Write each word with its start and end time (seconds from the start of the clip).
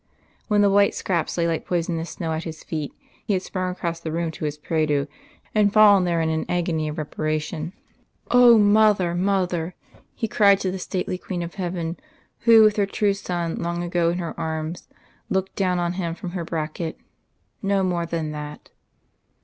When 0.47 0.63
the 0.63 0.69
white 0.71 0.95
scraps 0.95 1.37
lay 1.37 1.47
like 1.47 1.63
poisonous 1.63 2.09
snow 2.09 2.31
at 2.33 2.43
his 2.43 2.63
feet, 2.63 2.91
he 3.23 3.33
had 3.33 3.43
sprung 3.43 3.69
across 3.69 3.99
the 3.99 4.11
room 4.11 4.31
to 4.31 4.45
his 4.45 4.57
prie 4.57 4.87
dieu, 4.87 5.07
and 5.53 5.71
fallen 5.71 6.05
there 6.05 6.21
in 6.21 6.29
an 6.31 6.47
agony 6.49 6.87
of 6.87 6.97
reparation. 6.97 7.71
"Oh! 8.31 8.57
Mother, 8.57 9.13
Mother!" 9.13 9.75
he 10.15 10.27
cried 10.27 10.59
to 10.61 10.71
the 10.71 10.79
stately 10.79 11.19
Queen 11.19 11.43
of 11.43 11.53
Heaven 11.53 11.97
who, 12.45 12.63
with 12.63 12.77
Her 12.77 12.87
true 12.87 13.13
Son 13.13 13.57
long 13.61 13.83
ago 13.83 14.09
in 14.09 14.17
Her 14.17 14.33
arms, 14.39 14.87
looked 15.29 15.55
down 15.55 15.77
on 15.77 15.93
him 15.93 16.15
from 16.15 16.31
Her 16.31 16.43
bracket 16.45 16.97
no 17.61 17.83
more 17.83 18.07
than 18.07 18.31
that. 18.31 18.71